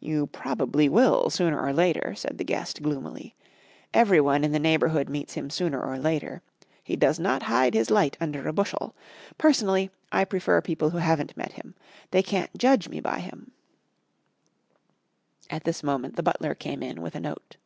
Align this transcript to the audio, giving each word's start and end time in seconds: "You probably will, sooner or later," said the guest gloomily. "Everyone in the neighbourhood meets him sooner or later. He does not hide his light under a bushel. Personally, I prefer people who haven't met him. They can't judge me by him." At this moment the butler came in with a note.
"You 0.00 0.26
probably 0.28 0.88
will, 0.88 1.28
sooner 1.28 1.60
or 1.60 1.74
later," 1.74 2.14
said 2.16 2.38
the 2.38 2.42
guest 2.42 2.80
gloomily. 2.80 3.34
"Everyone 3.92 4.42
in 4.42 4.52
the 4.52 4.58
neighbourhood 4.58 5.10
meets 5.10 5.34
him 5.34 5.50
sooner 5.50 5.78
or 5.78 5.98
later. 5.98 6.40
He 6.82 6.96
does 6.96 7.18
not 7.18 7.42
hide 7.42 7.74
his 7.74 7.90
light 7.90 8.16
under 8.18 8.48
a 8.48 8.52
bushel. 8.54 8.94
Personally, 9.36 9.90
I 10.10 10.24
prefer 10.24 10.62
people 10.62 10.88
who 10.88 10.96
haven't 10.96 11.36
met 11.36 11.52
him. 11.52 11.74
They 12.12 12.22
can't 12.22 12.56
judge 12.56 12.88
me 12.88 13.00
by 13.00 13.18
him." 13.18 13.50
At 15.50 15.64
this 15.64 15.82
moment 15.82 16.16
the 16.16 16.22
butler 16.22 16.54
came 16.54 16.82
in 16.82 17.02
with 17.02 17.14
a 17.14 17.20
note. 17.20 17.58